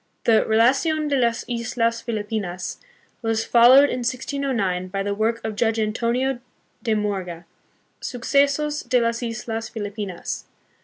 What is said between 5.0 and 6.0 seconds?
the work of Judge